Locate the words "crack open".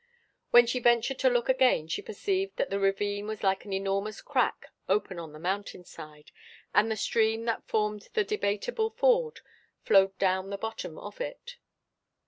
4.19-5.19